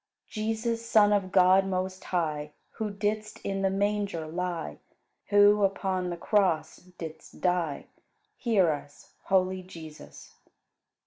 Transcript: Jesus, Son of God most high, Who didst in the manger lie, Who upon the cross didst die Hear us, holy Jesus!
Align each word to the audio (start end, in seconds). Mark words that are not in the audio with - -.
Jesus, 0.27 0.83
Son 0.83 1.13
of 1.13 1.31
God 1.31 1.63
most 1.67 2.05
high, 2.05 2.53
Who 2.71 2.89
didst 2.89 3.37
in 3.43 3.61
the 3.61 3.69
manger 3.69 4.25
lie, 4.25 4.79
Who 5.27 5.63
upon 5.63 6.09
the 6.09 6.17
cross 6.17 6.77
didst 6.77 7.39
die 7.39 7.85
Hear 8.35 8.71
us, 8.71 9.13
holy 9.25 9.61
Jesus! 9.61 10.37